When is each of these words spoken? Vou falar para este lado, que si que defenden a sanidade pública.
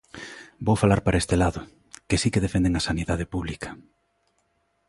Vou 0.65 0.75
falar 0.83 1.01
para 1.05 1.19
este 1.21 1.35
lado, 1.43 1.61
que 2.07 2.19
si 2.21 2.27
que 2.33 2.43
defenden 2.45 2.73
a 2.75 2.85
sanidade 2.89 3.25
pública. 3.33 3.69